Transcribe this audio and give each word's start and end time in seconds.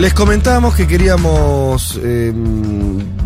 Les 0.00 0.14
comentábamos 0.14 0.74
que 0.74 0.86
queríamos 0.86 2.00
eh, 2.02 2.32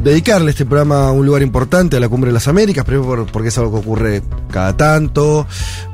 dedicarle 0.02 0.50
este 0.50 0.66
programa 0.66 1.06
a 1.06 1.12
un 1.12 1.24
lugar 1.24 1.42
importante, 1.42 1.96
a 1.96 2.00
la 2.00 2.08
Cumbre 2.08 2.30
de 2.30 2.34
las 2.34 2.48
Américas, 2.48 2.84
primero 2.84 3.06
por- 3.06 3.26
porque 3.30 3.48
es 3.48 3.58
algo 3.58 3.70
que 3.74 3.78
ocurre 3.78 4.22
cada 4.50 4.76
tanto, 4.76 5.46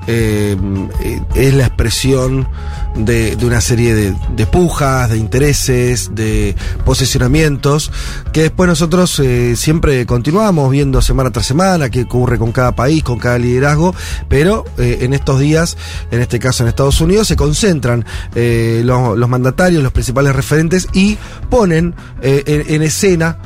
eh, 0.06 0.56
eh, 1.02 1.20
es 1.34 1.54
la 1.54 1.66
expresión 1.66 2.48
de, 2.96 3.36
de 3.36 3.46
una 3.46 3.60
serie 3.60 3.94
de, 3.94 4.14
de 4.34 4.46
pujas, 4.46 5.10
de 5.10 5.18
intereses, 5.18 6.10
de 6.14 6.56
posicionamientos, 6.84 7.92
que 8.32 8.42
después 8.42 8.66
nosotros 8.66 9.20
eh, 9.20 9.56
siempre 9.56 10.06
continuamos 10.06 10.70
viendo 10.70 11.02
semana 11.02 11.30
tras 11.30 11.44
semana 11.46 11.90
qué 11.90 12.02
ocurre 12.04 12.38
con 12.38 12.52
cada 12.52 12.74
país, 12.74 13.02
con 13.04 13.18
cada 13.18 13.38
liderazgo, 13.38 13.94
pero 14.28 14.64
eh, 14.78 14.98
en 15.02 15.12
estos 15.12 15.38
días, 15.40 15.76
en 16.10 16.20
este 16.20 16.38
caso 16.38 16.62
en 16.64 16.70
Estados 16.70 17.00
Unidos, 17.02 17.28
se 17.28 17.36
concentran 17.36 18.04
los, 18.34 19.18
los 19.18 19.28
mandatarios, 19.28 19.82
los 19.82 19.92
principales 19.92 20.34
referentes 20.34 20.69
y 20.92 21.18
ponen 21.48 21.94
eh, 22.22 22.42
en, 22.46 22.74
en 22.74 22.82
escena. 22.82 23.38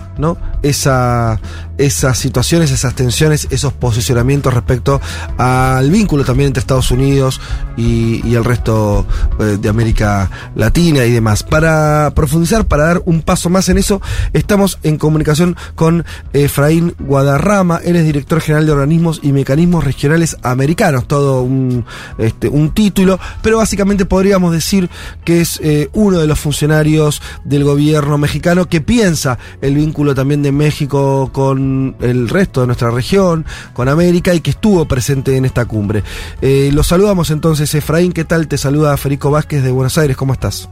Esa, 0.63 1.41
esas 1.77 2.19
situaciones, 2.19 2.71
esas 2.71 2.95
tensiones, 2.95 3.49
esos 3.51 3.73
posicionamientos 3.73 4.55
respecto 4.55 5.01
al 5.39 5.91
vínculo 5.91 6.25
también 6.25 6.49
entre 6.49 6.61
Estados 6.61 6.91
Unidos 6.91 7.41
y, 7.77 8.35
el 8.35 8.45
resto 8.45 9.07
eh, 9.39 9.59
de 9.61 9.69
América 9.69 10.31
Latina 10.55 11.05
y 11.05 11.11
demás. 11.11 11.43
Para 11.43 12.13
profundizar, 12.15 12.67
para 12.67 12.85
dar 12.85 13.03
un 13.05 13.23
paso 13.23 13.51
más 13.51 13.69
en 13.69 13.79
eso, 13.79 14.01
estamos 14.33 14.79
en 14.83 14.99
comunicación 14.99 15.57
con 15.75 16.05
Efraín 16.33 16.95
Guadarrama, 16.99 17.81
él 17.85 17.97
es 17.97 18.05
director 18.05 18.41
general 18.41 18.67
de 18.67 18.73
organismos 18.73 19.21
y 19.23 19.33
mecanismos 19.33 19.85
regionales 19.85 20.37
americanos, 20.43 21.07
todo 21.07 21.43
un, 21.43 21.85
este, 22.19 22.49
un 22.49 22.73
título, 22.73 23.19
pero 23.43 23.59
básicamente 23.59 24.05
podríamos 24.05 24.53
decir 24.53 24.91
que 25.25 25.41
es 25.41 25.61
eh, 25.63 25.91
uno 25.93 26.19
de 26.19 26.27
los 26.27 26.39
funcionarios 26.41 27.14
del 27.45 27.65
gobierno 27.65 28.19
mexicano 28.19 28.69
que 28.69 28.81
piensa 28.81 29.39
el 29.61 29.75
vínculo 29.75 30.15
también 30.15 30.43
de 30.43 30.53
México 30.53 31.31
con 31.33 31.97
el 32.01 32.29
resto 32.29 32.61
de 32.61 32.67
nuestra 32.67 32.91
región, 32.91 33.45
con 33.73 33.89
América 33.89 34.35
y 34.35 34.41
que 34.41 34.51
estuvo 34.51 34.85
presente 34.87 35.37
en 35.37 35.45
esta 35.45 35.65
cumbre. 35.65 36.03
Eh, 36.41 36.71
los 36.73 36.87
saludamos 36.87 37.31
entonces, 37.31 37.75
Efraín, 37.75 38.13
¿qué 38.13 38.25
tal? 38.25 38.49
Te 38.49 38.59
saluda 38.59 38.97
Federico 38.97 39.31
Vázquez 39.31 39.63
de 39.63 39.71
Buenos 39.71 39.99
Aires, 39.99 40.17
¿cómo 40.17 40.33
estás? 40.33 40.69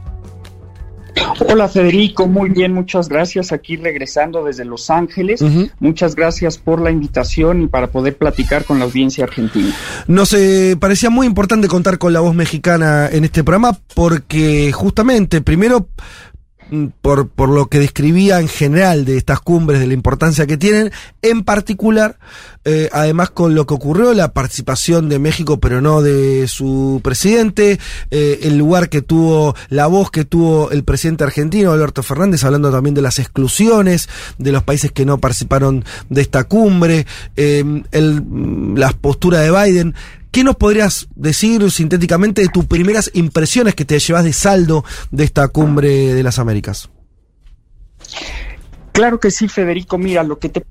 Hola 1.39 1.67
Federico, 1.67 2.27
muy 2.27 2.49
bien, 2.49 2.73
muchas 2.73 3.09
gracias. 3.09 3.51
Aquí 3.51 3.75
regresando 3.75 4.43
desde 4.43 4.65
Los 4.65 4.89
Ángeles. 4.89 5.41
Uh 5.41 5.47
-huh. 5.47 5.71
Muchas 5.79 6.15
gracias 6.15 6.57
por 6.57 6.81
la 6.81 6.91
invitación 6.91 7.63
y 7.63 7.67
para 7.67 7.87
poder 7.87 8.17
platicar 8.17 8.65
con 8.65 8.79
la 8.79 8.85
audiencia 8.85 9.23
argentina. 9.23 9.73
Nos 10.07 10.33
eh, 10.33 10.75
parecía 10.79 11.09
muy 11.09 11.27
importante 11.27 11.67
contar 11.67 11.97
con 11.97 12.13
la 12.13 12.19
voz 12.19 12.35
mexicana 12.35 13.07
en 13.11 13.25
este 13.25 13.43
programa 13.43 13.77
porque 13.93 14.71
justamente, 14.71 15.41
primero, 15.41 15.87
por, 17.01 17.27
por 17.27 17.49
lo 17.49 17.67
que 17.67 17.79
describía 17.79 18.39
en 18.39 18.47
general 18.47 19.05
de 19.05 19.17
estas 19.17 19.39
cumbres, 19.39 19.79
de 19.79 19.87
la 19.87 19.93
importancia 19.93 20.47
que 20.47 20.57
tienen, 20.57 20.91
en 21.21 21.43
particular, 21.43 22.17
eh, 22.65 22.89
además 22.91 23.29
con 23.29 23.55
lo 23.55 23.65
que 23.65 23.73
ocurrió, 23.73 24.13
la 24.13 24.33
participación 24.33 25.09
de 25.09 25.19
México, 25.19 25.59
pero 25.59 25.81
no 25.81 26.01
de 26.01 26.47
su 26.47 27.01
presidente, 27.03 27.79
eh, 28.11 28.39
el 28.43 28.57
lugar 28.57 28.89
que 28.89 29.01
tuvo, 29.01 29.55
la 29.69 29.87
voz 29.87 30.11
que 30.11 30.25
tuvo 30.25 30.71
el 30.71 30.83
presidente 30.83 31.23
argentino, 31.23 31.71
Alberto 31.71 32.03
Fernández, 32.03 32.43
hablando 32.43 32.71
también 32.71 32.95
de 32.95 33.01
las 33.01 33.19
exclusiones 33.19 34.09
de 34.37 34.51
los 34.51 34.63
países 34.63 34.91
que 34.91 35.05
no 35.05 35.17
participaron 35.17 35.83
de 36.09 36.21
esta 36.21 36.45
cumbre, 36.45 37.05
eh, 37.35 37.83
el, 37.91 38.23
la 38.75 38.91
postura 38.93 39.39
de 39.39 39.51
Biden. 39.51 39.95
¿Qué 40.33 40.43
nos 40.43 40.55
podrías 40.55 41.07
decir 41.13 41.69
sintéticamente 41.69 42.41
de 42.41 42.47
tus 42.47 42.65
primeras 42.65 43.11
impresiones 43.13 43.75
que 43.75 43.85
te 43.85 43.99
llevas 43.99 44.23
de 44.23 44.33
saldo 44.33 44.83
de 45.11 45.25
esta 45.25 45.47
cumbre 45.47 46.11
de 46.15 46.23
las 46.23 46.39
Américas? 46.39 46.89
Claro 48.93 49.19
que 49.19 49.29
sí, 49.29 49.47
Federico. 49.47 49.99
Mira, 49.99 50.23
lo 50.23 50.39
que 50.39 50.49
te 50.49 50.65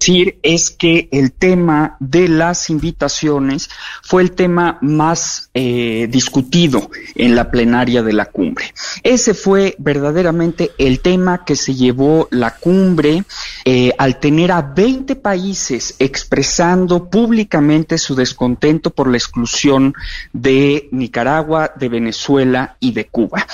decir 0.00 0.38
es 0.42 0.70
que 0.70 1.08
el 1.12 1.30
tema 1.32 1.96
de 2.00 2.28
las 2.28 2.70
invitaciones 2.70 3.68
fue 4.02 4.22
el 4.22 4.32
tema 4.32 4.78
más 4.80 5.50
eh, 5.52 6.08
discutido 6.10 6.90
en 7.14 7.36
la 7.36 7.50
plenaria 7.50 8.02
de 8.02 8.14
la 8.14 8.24
cumbre. 8.24 8.72
Ese 9.02 9.34
fue 9.34 9.76
verdaderamente 9.78 10.70
el 10.78 11.00
tema 11.00 11.44
que 11.44 11.54
se 11.54 11.74
llevó 11.74 12.28
la 12.30 12.56
cumbre 12.56 13.24
eh, 13.66 13.92
al 13.98 14.18
tener 14.18 14.52
a 14.52 14.62
20 14.62 15.16
países 15.16 15.96
expresando 15.98 17.10
públicamente 17.10 17.98
su 17.98 18.14
descontento 18.14 18.90
por 18.90 19.06
la 19.06 19.18
exclusión 19.18 19.92
de 20.32 20.88
Nicaragua, 20.92 21.72
de 21.76 21.88
Venezuela 21.90 22.76
y 22.80 22.92
de 22.92 23.06
Cuba. 23.06 23.46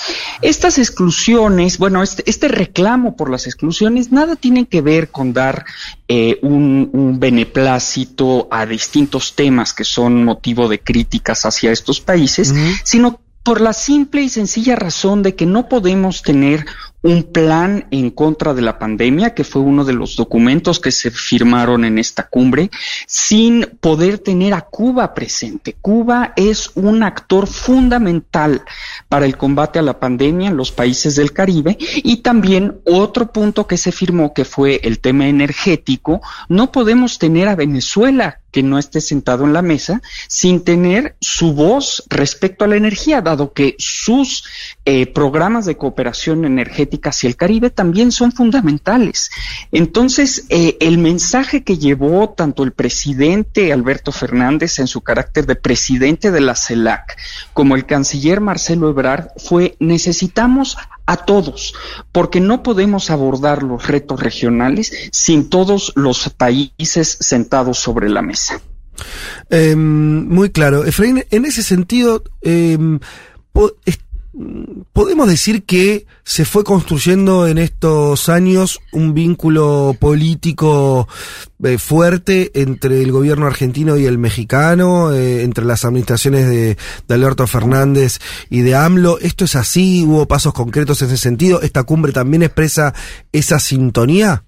Estas 0.43 0.79
exclusiones, 0.79 1.79
bueno, 1.79 2.05
este, 2.05 2.23
este 2.31 2.47
reclamo 2.47 3.17
por 3.17 3.31
las 3.31 3.47
exclusiones 3.47 4.13
nada 4.13 4.37
tienen 4.37 4.67
que 4.67 4.81
ver 4.81 5.09
con 5.09 5.33
dar 5.33 5.65
eh, 6.09 6.36
un, 6.43 6.91
un, 6.93 7.21
beneplácito 7.21 8.49
a 8.51 8.67
distintos 8.67 9.35
temas 9.35 9.73
que 9.73 9.85
son 9.85 10.25
motivo 10.25 10.69
de 10.69 10.81
críticas 10.81 11.45
hacia 11.45 11.73
estos 11.73 12.01
países, 12.01 12.51
uh 12.51 12.55
-huh. 12.55 12.81
sino 12.85 13.21
por 13.43 13.61
la 13.61 13.73
simple 13.73 14.23
y 14.23 14.29
sencilla 14.29 14.75
razón 14.75 15.23
de 15.23 15.37
que 15.37 15.47
no 15.47 15.69
podemos 15.69 16.23
tener 16.23 16.67
un 17.07 17.23
plan 17.23 17.87
en 17.93 18.11
contra 18.11 18.53
de 18.53 18.63
la 18.63 18.81
pandemia, 18.81 19.33
que 19.33 19.45
fue 19.45 19.63
uno 19.63 19.85
de 19.85 19.93
los 19.93 20.17
documentos 20.17 20.81
que 20.81 20.91
se 20.91 21.13
firmaron 21.13 21.85
en 21.85 21.99
esta 21.99 22.25
cumbre, 22.29 22.69
sin 23.07 23.65
poder 23.81 24.19
tener 24.19 24.55
a 24.55 24.63
Cuba 24.63 25.15
presente. 25.15 25.77
Cuba 25.81 26.33
es 26.35 26.73
un 26.75 27.05
actor 27.05 27.47
fundamental 27.47 28.63
para 29.09 29.25
el 29.25 29.37
combate 29.37 29.79
a 29.79 29.83
la 29.83 30.01
pandemia 30.01 30.49
en 30.49 30.57
los 30.57 30.73
países 30.73 31.15
del 31.15 31.33
Caribe 31.33 31.79
y 31.79 32.17
también 32.19 32.81
otro 32.85 33.31
punto 33.33 33.69
que 33.69 33.77
se 33.77 33.93
firmó, 33.93 34.35
que 34.35 34.45
fue 34.45 34.81
el 34.83 34.99
tema 34.99 35.29
energético, 35.29 36.21
no 36.49 36.73
podemos 36.73 37.21
tener 37.21 37.47
a 37.47 37.55
Venezuela 37.55 38.41
que 38.57 38.63
no 38.63 38.79
esté 38.79 39.03
sentado 39.03 39.45
en 39.45 39.53
la 39.53 39.61
mesa 39.61 40.01
sin 40.29 40.65
tener 40.65 41.15
su 41.21 41.53
voz 41.53 42.03
respecto 42.09 42.65
a 42.65 42.69
la 42.69 42.77
energía, 42.77 43.21
dado 43.21 43.53
que 43.53 43.77
sus 43.79 44.45
eh, 44.87 45.05
programas 45.05 45.67
de 45.67 45.77
cooperación 45.77 46.47
energética 46.47 46.96
hacia 47.05 47.29
el 47.29 47.37
Caribe 47.37 47.71
también 47.71 48.13
son 48.13 48.33
fundamentales. 48.33 49.31
Entonces, 49.73 50.47
eh, 50.49 50.77
el 50.81 50.99
mensaje 50.99 51.63
que 51.63 51.79
llevó 51.79 52.31
tanto 52.31 52.63
el 52.63 52.73
presidente 52.73 53.73
Alberto 53.73 54.13
Fernández 54.13 54.79
en 54.79 54.87
su 54.87 55.01
carácter 55.01 55.47
de 55.47 55.57
presidente 55.57 56.31
de 56.31 56.41
la 56.41 56.55
CELAC 56.55 57.17
como 57.53 57.75
el 57.75 57.87
canciller 57.87 58.41
Marcelo 58.41 58.89
Ebrard 58.89 59.29
fue 59.37 59.77
necesitamos 59.81 60.77
a 61.07 61.25
todos, 61.25 61.75
porque 62.13 62.41
no 62.41 62.63
podemos 62.63 63.11
abordar 63.11 63.63
los 63.63 63.87
retos 63.87 64.21
regionales 64.21 64.93
sin 65.13 65.49
todos 65.49 65.93
los 65.95 66.29
países 66.31 67.17
sentados 67.21 67.79
sobre 67.79 68.09
la 68.09 68.23
mesa. 68.23 68.61
Eh, 69.51 69.77
muy 69.77 70.51
claro. 70.51 70.85
Efraín, 70.85 71.25
en 71.31 71.45
ese 71.45 71.63
sentido, 71.63 72.25
eh, 72.43 72.77
podemos 74.93 75.29
decir 75.29 75.65
que 75.65 76.07
se 76.25 76.45
fue 76.45 76.65
construyendo 76.65 77.47
en 77.47 77.59
estos 77.59 78.29
años 78.29 78.81
un 78.93 79.15
vínculo 79.15 79.97
político 79.99 81.09
eh, 81.63 81.79
fuerte 81.79 82.51
entre 82.55 83.03
el 83.03 83.13
gobierno 83.13 83.47
argentino 83.47 83.97
y 83.97 84.05
el 84.05 84.19
mexicano, 84.19 85.13
eh, 85.13 85.43
entre 85.43 85.65
las 85.65 85.85
administraciones 85.85 86.49
de, 86.49 86.77
de, 87.09 87.15
Alberto 87.15 87.47
Fernández 87.47 88.19
y 88.51 88.61
de 88.61 88.75
AMLO. 88.75 89.19
¿Esto 89.21 89.47
es 89.47 89.57
así? 89.57 90.05
¿Hubo 90.07 90.29
pasos 90.29 90.53
concretos 90.53 91.01
en 91.01 91.09
ese 91.09 91.17
sentido? 91.17 91.63
¿Esta 91.63 91.85
cumbre 91.85 92.13
también 92.13 92.43
expresa 92.43 92.95
esa 93.33 93.59
sintonía? 93.59 94.45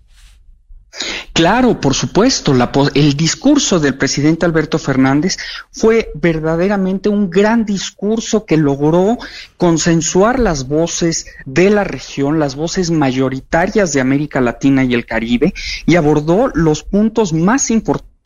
Claro, 1.33 1.81
por 1.81 1.95
supuesto, 1.95 2.53
la, 2.53 2.73
el 2.95 3.17
discurso 3.17 3.79
del 3.79 3.97
presidente 3.97 4.45
Alberto 4.45 4.79
Fernández 4.79 5.37
fue 5.71 6.11
verdaderamente 6.15 7.09
un 7.09 7.31
gran 7.31 7.65
discurso 7.65 8.45
que 8.45 8.57
logró 8.57 9.19
consensuar 9.57 10.41
las 10.41 10.67
voces 10.67 11.27
de 11.47 11.71
la 11.71 11.85
región, 11.85 12.41
las 12.41 12.57
voces 12.57 12.91
mayoritarias 12.91 13.93
de 13.93 14.01
América 14.01 14.41
Latina 14.41 14.83
y 14.85 14.95
el 14.95 15.07
Caribe, 15.07 15.55
y 15.87 15.95
abordó 15.95 16.51
los 16.55 16.83
puntos 16.83 17.33
más 17.33 17.71
importantes 17.71 18.18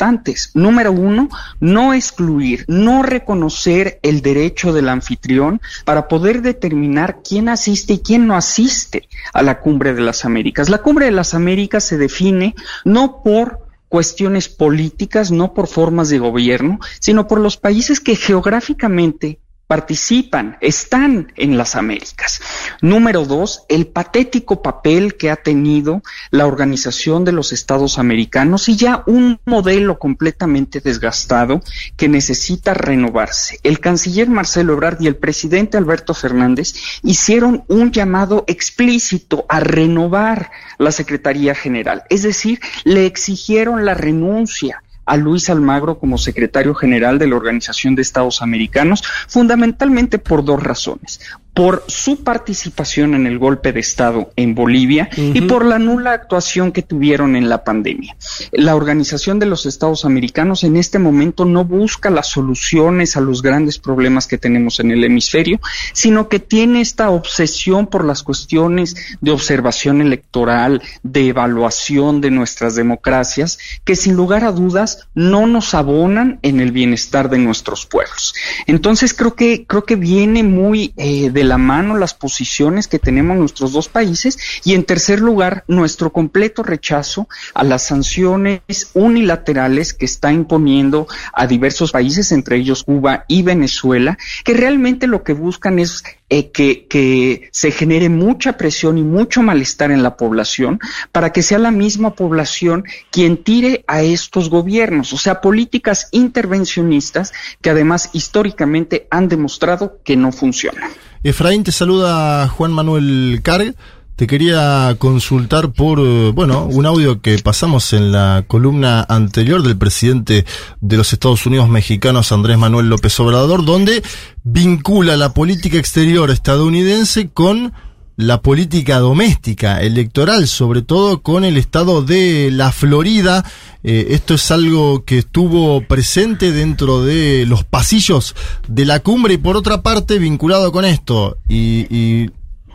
Número 0.54 0.90
uno, 0.90 1.28
no 1.60 1.94
excluir, 1.94 2.64
no 2.66 3.02
reconocer 3.02 4.00
el 4.02 4.20
derecho 4.20 4.72
del 4.72 4.88
anfitrión 4.88 5.60
para 5.84 6.08
poder 6.08 6.42
determinar 6.42 7.20
quién 7.22 7.48
asiste 7.48 7.94
y 7.94 7.98
quién 8.00 8.26
no 8.26 8.36
asiste 8.36 9.08
a 9.32 9.42
la 9.42 9.60
cumbre 9.60 9.94
de 9.94 10.00
las 10.00 10.24
Américas. 10.24 10.68
La 10.68 10.78
cumbre 10.78 11.04
de 11.06 11.12
las 11.12 11.34
Américas 11.34 11.84
se 11.84 11.98
define 11.98 12.54
no 12.84 13.22
por 13.22 13.60
cuestiones 13.88 14.48
políticas, 14.48 15.30
no 15.30 15.54
por 15.54 15.68
formas 15.68 16.08
de 16.08 16.18
gobierno, 16.18 16.80
sino 16.98 17.28
por 17.28 17.38
los 17.38 17.56
países 17.56 18.00
que 18.00 18.16
geográficamente 18.16 19.38
participan, 19.66 20.58
están 20.60 21.32
en 21.36 21.56
las 21.56 21.76
Américas. 21.76 22.40
Número 22.82 23.24
dos, 23.24 23.64
el 23.68 23.86
patético 23.86 24.60
papel 24.60 25.16
que 25.16 25.30
ha 25.30 25.36
tenido 25.36 26.02
la 26.30 26.46
Organización 26.46 27.24
de 27.24 27.32
los 27.32 27.52
Estados 27.52 27.98
Americanos 27.98 28.68
y 28.68 28.76
ya 28.76 29.02
un 29.06 29.40
modelo 29.46 29.98
completamente 29.98 30.80
desgastado 30.80 31.62
que 31.96 32.08
necesita 32.08 32.74
renovarse. 32.74 33.60
El 33.62 33.80
canciller 33.80 34.28
Marcelo 34.28 34.74
Ebrard 34.74 35.00
y 35.00 35.06
el 35.06 35.16
presidente 35.16 35.78
Alberto 35.78 36.12
Fernández 36.12 36.74
hicieron 37.02 37.64
un 37.68 37.92
llamado 37.92 38.44
explícito 38.46 39.46
a 39.48 39.60
renovar 39.60 40.50
la 40.78 40.92
Secretaría 40.92 41.54
General, 41.54 42.04
es 42.10 42.22
decir, 42.22 42.60
le 42.84 43.06
exigieron 43.06 43.84
la 43.84 43.94
renuncia 43.94 44.82
a 45.04 45.16
Luis 45.16 45.50
Almagro 45.50 45.98
como 45.98 46.18
secretario 46.18 46.74
general 46.74 47.18
de 47.18 47.26
la 47.26 47.36
Organización 47.36 47.94
de 47.94 48.02
Estados 48.02 48.42
Americanos, 48.42 49.02
fundamentalmente 49.28 50.18
por 50.18 50.44
dos 50.44 50.62
razones 50.62 51.20
por 51.54 51.84
su 51.86 52.24
participación 52.24 53.14
en 53.14 53.26
el 53.26 53.38
golpe 53.38 53.72
de 53.72 53.80
Estado 53.80 54.32
en 54.36 54.54
Bolivia 54.54 55.10
y 55.16 55.42
por 55.42 55.64
la 55.66 55.78
nula 55.78 56.12
actuación 56.12 56.72
que 56.72 56.82
tuvieron 56.82 57.36
en 57.36 57.48
la 57.48 57.62
pandemia. 57.62 58.16
La 58.52 58.74
Organización 58.74 59.38
de 59.38 59.46
los 59.46 59.66
Estados 59.66 60.04
Americanos 60.04 60.64
en 60.64 60.76
este 60.76 60.98
momento 60.98 61.44
no 61.44 61.64
busca 61.64 62.10
las 62.10 62.28
soluciones 62.28 63.16
a 63.16 63.20
los 63.20 63.42
grandes 63.42 63.78
problemas 63.78 64.26
que 64.26 64.38
tenemos 64.38 64.80
en 64.80 64.92
el 64.92 65.04
hemisferio, 65.04 65.60
sino 65.92 66.28
que 66.28 66.38
tiene 66.38 66.80
esta 66.80 67.10
obsesión 67.10 67.86
por 67.86 68.04
las 68.04 68.22
cuestiones 68.22 68.96
de 69.20 69.30
observación 69.30 70.00
electoral, 70.00 70.82
de 71.02 71.28
evaluación 71.28 72.20
de 72.20 72.30
nuestras 72.30 72.74
democracias, 72.74 73.58
que 73.84 73.96
sin 73.96 74.14
lugar 74.14 74.44
a 74.44 74.52
dudas 74.52 75.08
no 75.14 75.46
nos 75.46 75.74
abonan 75.74 76.38
en 76.42 76.60
el 76.60 76.72
bienestar 76.72 77.28
de 77.28 77.38
nuestros 77.38 77.84
pueblos. 77.84 78.34
Entonces 78.66 79.12
creo 79.12 79.34
que 79.34 79.66
creo 79.66 79.84
que 79.84 79.96
viene 79.96 80.42
muy 80.42 80.94
eh, 80.96 81.30
de 81.30 81.41
la 81.44 81.58
mano 81.58 81.96
las 81.96 82.14
posiciones 82.14 82.88
que 82.88 82.98
tenemos 82.98 83.36
nuestros 83.36 83.72
dos 83.72 83.88
países 83.88 84.38
y 84.64 84.74
en 84.74 84.84
tercer 84.84 85.20
lugar 85.20 85.64
nuestro 85.68 86.12
completo 86.12 86.62
rechazo 86.62 87.28
a 87.54 87.64
las 87.64 87.86
sanciones 87.86 88.90
unilaterales 88.94 89.94
que 89.94 90.04
está 90.04 90.32
imponiendo 90.32 91.06
a 91.32 91.46
diversos 91.46 91.92
países, 91.92 92.32
entre 92.32 92.56
ellos 92.56 92.84
Cuba 92.84 93.24
y 93.28 93.42
Venezuela, 93.42 94.18
que 94.44 94.54
realmente 94.54 95.06
lo 95.06 95.22
que 95.22 95.32
buscan 95.32 95.78
es 95.78 96.02
eh, 96.28 96.50
que, 96.50 96.86
que 96.86 97.48
se 97.52 97.70
genere 97.70 98.08
mucha 98.08 98.56
presión 98.56 98.98
y 98.98 99.02
mucho 99.02 99.42
malestar 99.42 99.90
en 99.90 100.02
la 100.02 100.16
población 100.16 100.80
para 101.12 101.30
que 101.30 101.42
sea 101.42 101.58
la 101.58 101.70
misma 101.70 102.14
población 102.14 102.84
quien 103.10 103.42
tire 103.42 103.84
a 103.86 104.02
estos 104.02 104.48
gobiernos, 104.48 105.12
o 105.12 105.18
sea, 105.18 105.40
políticas 105.40 106.08
intervencionistas 106.12 107.32
que 107.60 107.70
además 107.70 108.10
históricamente 108.12 109.06
han 109.10 109.28
demostrado 109.28 110.00
que 110.04 110.16
no 110.16 110.32
funcionan. 110.32 110.90
Efraín, 111.24 111.62
te 111.62 111.70
saluda 111.70 112.48
Juan 112.48 112.72
Manuel 112.72 113.40
Carg. 113.44 113.76
Te 114.16 114.26
quería 114.26 114.96
consultar 114.98 115.72
por, 115.72 116.00
eh, 116.00 116.32
bueno, 116.34 116.66
un 116.66 116.84
audio 116.84 117.22
que 117.22 117.38
pasamos 117.38 117.92
en 117.92 118.10
la 118.10 118.44
columna 118.48 119.06
anterior 119.08 119.62
del 119.62 119.78
presidente 119.78 120.44
de 120.80 120.96
los 120.96 121.12
Estados 121.12 121.46
Unidos 121.46 121.68
mexicanos, 121.68 122.32
Andrés 122.32 122.58
Manuel 122.58 122.88
López 122.88 123.18
Obrador, 123.20 123.64
donde 123.64 124.02
vincula 124.42 125.16
la 125.16 125.32
política 125.32 125.78
exterior 125.78 126.28
estadounidense 126.30 127.30
con 127.30 127.72
la 128.16 128.42
política 128.42 128.98
doméstica, 128.98 129.80
electoral, 129.80 130.46
sobre 130.46 130.82
todo 130.82 131.22
con 131.22 131.44
el 131.44 131.56
estado 131.56 132.02
de 132.02 132.50
la 132.52 132.72
Florida. 132.72 133.44
Eh, 133.82 134.08
esto 134.10 134.34
es 134.34 134.50
algo 134.50 135.04
que 135.04 135.18
estuvo 135.18 135.80
presente 135.82 136.52
dentro 136.52 137.02
de 137.02 137.46
los 137.46 137.64
pasillos 137.64 138.34
de 138.68 138.84
la 138.84 139.00
cumbre 139.00 139.34
y 139.34 139.38
por 139.38 139.56
otra 139.56 139.82
parte 139.82 140.18
vinculado 140.18 140.72
con 140.72 140.84
esto 140.84 141.38
y, 141.48 141.86
y 141.90 142.30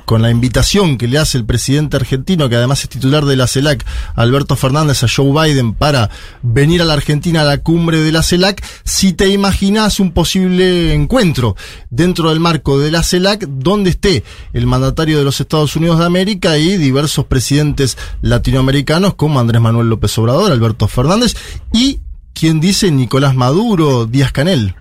con 0.08 0.22
la 0.22 0.32
invitación 0.32 0.98
que 0.98 1.10
le 1.10 1.18
hace 1.18 1.38
el 1.38 1.44
presidente 1.44 1.98
argentino, 1.98 2.48
que 2.48 2.56
además 2.56 2.82
es 2.82 2.88
titular 2.88 3.26
de 3.26 3.36
la 3.36 3.46
CELAC, 3.46 3.86
Alberto 4.16 4.56
Fernández, 4.56 5.04
a 5.04 5.08
Joe 5.14 5.34
Biden 5.34 5.74
para 5.74 6.10
venir 6.42 6.82
a 6.82 6.86
la 6.86 6.94
Argentina 6.94 7.42
a 7.42 7.44
la 7.44 7.58
cumbre 7.58 8.00
de 8.00 8.14
la 8.14 8.24
CELAC, 8.24 8.64
si 8.86 9.12
te 9.12 9.28
imaginas 9.28 10.00
un 10.00 10.14
posible 10.14 10.94
encuentro 10.94 11.58
dentro 11.90 12.30
del 12.30 12.40
marco 12.40 12.80
de 12.80 12.90
la 12.90 13.04
CELAC 13.04 13.48
donde 13.50 13.90
esté 13.90 14.24
el 14.54 14.66
mandatario 14.66 15.18
de 15.18 15.26
los 15.26 15.42
Estados 15.42 15.76
Unidos 15.76 16.00
de 16.00 16.06
América 16.06 16.58
y 16.58 16.78
diversos 16.78 17.26
presidentes 17.26 17.98
latinoamericanos 18.22 19.16
como 19.16 19.42
Andrés 19.42 19.62
Manuel 19.62 19.90
López 19.90 20.18
Obrador, 20.20 20.54
Alberto 20.54 20.88
Fernández 20.88 21.36
y 21.74 22.00
quien 22.34 22.62
dice 22.62 22.92
Nicolás 22.92 23.36
Maduro, 23.36 24.06
Díaz 24.06 24.32
Canel. 24.32 24.74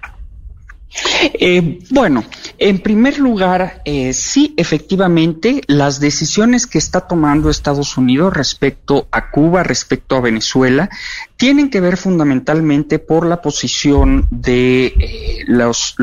Eh, 1.35 1.81
bueno, 1.91 2.25
en 2.59 2.79
primer 2.79 3.19
lugar, 3.19 3.83
eh, 3.85 4.13
sí, 4.13 4.55
efectivamente, 4.57 5.61
las 5.67 6.01
decisiones 6.01 6.67
que 6.67 6.79
está 6.79 7.03
tomando 7.03 7.51
Estados 7.51 7.97
Unidos 7.97 8.33
respecto 8.33 9.09
a 9.11 9.31
Cuba, 9.31 9.63
respecto 9.63 10.17
a 10.17 10.21
Venezuela, 10.21 10.89
tienen 11.37 11.69
que 11.69 11.81
ver 11.81 11.97
fundamentalmente 11.97 12.99
por 12.99 13.27
la 13.27 13.43
posición 13.43 14.27
de 14.31 14.87
eh, 14.87 15.45
los, 15.47 15.97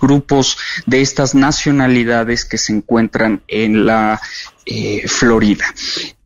grupos 0.00 0.58
de 0.86 1.00
estas 1.00 1.34
nacionalidades 1.34 2.44
que 2.44 2.58
se 2.58 2.72
encuentran 2.72 3.42
en 3.46 3.86
la 3.86 4.20
eh, 4.70 5.08
Florida. 5.08 5.64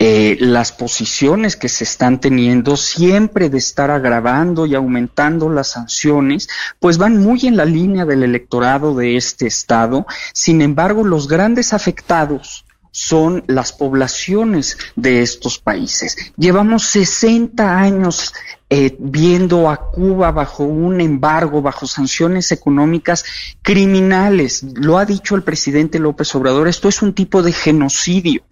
Eh, 0.01 0.37
las 0.41 0.73
posiciones 0.73 1.57
que 1.57 1.69
se 1.69 1.85
están 1.85 2.21
teniendo 2.21 2.77
siempre 2.77 3.49
de 3.49 3.59
estar 3.59 3.93
agravando 3.93 4.67
y 4.67 4.75
aumentando 4.75 5.49
las 5.49 5.69
sanciones, 5.69 6.49
pues 6.81 6.99
van 6.99 7.19
muy 7.19 7.47
en 7.47 7.57
la 7.57 7.65
línea 7.65 8.05
del 8.05 8.25
electorado 8.25 8.97
de 8.97 9.17
este 9.17 9.47
estado. 9.47 10.07
Sin 10.33 10.61
embargo, 10.61 11.05
los 11.05 11.29
grandes 11.29 11.73
afectados 11.73 12.65
son 12.93 13.43
las 13.49 13.73
poblaciones 13.73 14.79
de 14.95 15.23
estos 15.23 15.59
países. 15.59 16.17
Llevamos 16.37 16.85
60 16.85 17.77
años 17.79 18.33
eh, 18.69 18.97
viendo 18.99 19.69
a 19.69 19.91
Cuba 19.91 20.31
bajo 20.31 20.65
un 20.65 21.01
embargo, 21.01 21.63
bajo 21.63 21.87
sanciones 21.87 22.53
económicas 22.53 23.25
criminales. 23.63 24.63
Lo 24.75 24.99
ha 24.99 25.05
dicho 25.05 25.35
el 25.35 25.43
presidente 25.43 25.99
López 25.99 26.35
Obrador, 26.35 26.69
esto 26.69 26.89
es 26.89 27.03
un 27.03 27.15
tipo 27.15 27.43
de 27.43 27.53
genocidio 27.53 28.43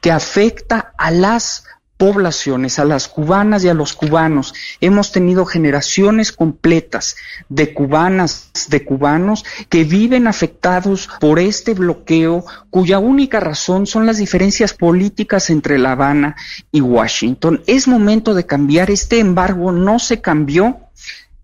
que 0.00 0.10
afecta 0.10 0.94
a 0.96 1.10
las 1.10 1.64
poblaciones, 1.98 2.78
a 2.78 2.84
las 2.84 3.08
cubanas 3.08 3.64
y 3.64 3.68
a 3.68 3.74
los 3.74 3.92
cubanos. 3.92 4.54
Hemos 4.80 5.12
tenido 5.12 5.44
generaciones 5.44 6.32
completas 6.32 7.16
de 7.48 7.74
cubanas, 7.74 8.50
de 8.68 8.84
cubanos 8.84 9.44
que 9.68 9.84
viven 9.84 10.28
afectados 10.28 11.10
por 11.20 11.38
este 11.40 11.74
bloqueo 11.74 12.44
cuya 12.70 12.98
única 13.00 13.40
razón 13.40 13.86
son 13.86 14.06
las 14.06 14.16
diferencias 14.16 14.72
políticas 14.72 15.50
entre 15.50 15.78
La 15.78 15.92
Habana 15.92 16.36
y 16.72 16.80
Washington. 16.80 17.62
Es 17.66 17.88
momento 17.88 18.32
de 18.32 18.46
cambiar. 18.46 18.90
Este 18.90 19.18
embargo 19.18 19.72
no 19.72 19.98
se 19.98 20.20
cambió 20.20 20.78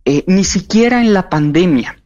eh, 0.05 0.23
ni 0.29 0.45
siquiera 0.45 1.01
en 1.01 1.13
la 1.13 1.29
pandemia. 1.29 1.99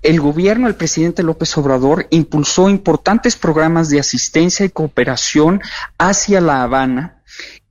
El 0.00 0.20
gobierno, 0.20 0.68
el 0.68 0.76
presidente 0.76 1.22
López 1.22 1.56
Obrador, 1.58 2.06
impulsó 2.10 2.70
importantes 2.70 3.36
programas 3.36 3.90
de 3.90 4.00
asistencia 4.00 4.64
y 4.64 4.70
cooperación 4.70 5.60
hacia 5.98 6.40
La 6.40 6.62
Habana 6.62 7.15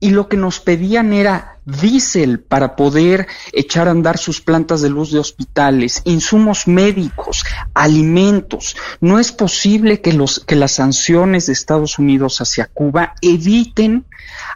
y 0.06 0.10
lo 0.10 0.28
que 0.28 0.36
nos 0.36 0.60
pedían 0.60 1.12
era 1.12 1.58
diésel 1.64 2.38
para 2.38 2.76
poder 2.76 3.26
echar 3.52 3.88
a 3.88 3.90
andar 3.90 4.18
sus 4.18 4.40
plantas 4.40 4.82
de 4.82 4.88
luz 4.88 5.10
de 5.10 5.18
hospitales, 5.18 6.00
insumos 6.04 6.68
médicos, 6.68 7.44
alimentos. 7.74 8.76
No 9.00 9.18
es 9.18 9.32
posible 9.32 10.00
que, 10.00 10.12
los, 10.12 10.44
que 10.46 10.54
las 10.54 10.70
sanciones 10.70 11.46
de 11.46 11.54
Estados 11.54 11.98
Unidos 11.98 12.40
hacia 12.40 12.66
Cuba 12.66 13.14
eviten 13.20 14.04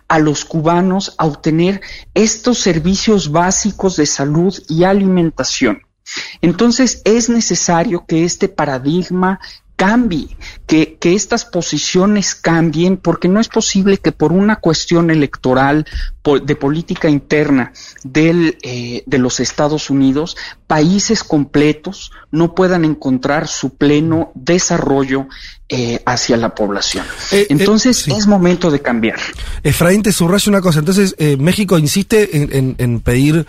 a 0.06 0.20
los 0.20 0.44
cubanos 0.44 1.16
obtener 1.18 1.80
estos 2.14 2.60
servicios 2.60 3.32
básicos 3.32 3.96
de 3.96 4.06
salud 4.06 4.56
y 4.68 4.84
alimentación. 4.84 5.82
Entonces 6.42 7.02
es 7.04 7.28
necesario 7.28 8.04
que 8.06 8.24
este 8.24 8.46
paradigma 8.48 9.40
cambie, 9.80 10.36
que, 10.66 10.98
que, 11.00 11.14
estas 11.14 11.46
posiciones 11.46 12.34
cambien, 12.34 12.98
porque 12.98 13.28
no 13.28 13.40
es 13.40 13.48
posible 13.48 13.96
que 13.96 14.12
por 14.12 14.30
una 14.30 14.56
cuestión 14.56 15.10
electoral, 15.10 15.86
de 16.44 16.54
política 16.54 17.08
interna 17.08 17.72
del, 18.04 18.58
eh, 18.60 19.02
de 19.06 19.18
los 19.18 19.40
Estados 19.40 19.88
Unidos, 19.88 20.36
países 20.66 21.24
completos 21.24 22.12
no 22.30 22.54
puedan 22.54 22.84
encontrar 22.84 23.48
su 23.48 23.74
pleno 23.74 24.32
desarrollo 24.34 25.28
eh, 25.70 26.02
hacia 26.04 26.36
la 26.36 26.54
población. 26.54 27.06
Eh, 27.32 27.46
entonces 27.48 28.06
es 28.06 28.26
momento 28.26 28.70
de 28.70 28.82
cambiar. 28.82 29.18
Efraín, 29.62 30.02
te 30.02 30.12
subrayo 30.12 30.50
una 30.50 30.60
cosa. 30.60 30.80
Entonces 30.80 31.16
México 31.38 31.78
insiste 31.78 32.36
en, 32.36 32.52
en, 32.52 32.74
en 32.76 33.00
pedir 33.00 33.46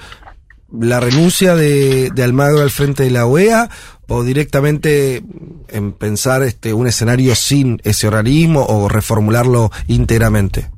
la 0.80 1.00
renuncia 1.00 1.56
de, 1.56 2.10
de 2.14 2.24
Almagro 2.24 2.62
al 2.62 2.72
frente 2.72 3.04
de 3.04 3.12
la 3.12 3.26
OEA 3.26 3.70
o 4.08 4.24
directamente 4.24 5.24
en 5.70 5.94
pensar 5.94 6.44
este, 6.44 6.74
un 6.74 6.88
escenario 6.88 7.34
sin 7.36 7.82
ese 7.84 8.08
organismo 8.08 8.66
o 8.68 8.90
reformularlo 8.90 9.72
íntegramente? 9.88 10.70